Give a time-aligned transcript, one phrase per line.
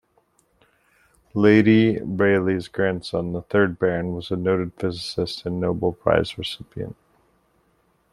[1.35, 6.95] Lady Rayleigh's grandson, the third Baron, was a noted physicist and Nobel Prize recipient.